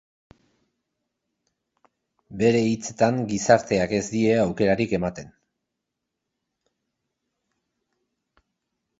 [2.39, 5.29] Bere hitzetan, gizarteak ez die aukerarik ematen.